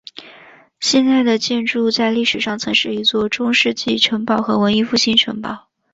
[0.79, 5.67] 现在的建筑在历史上曾是一座中世纪城堡和文艺复兴城堡。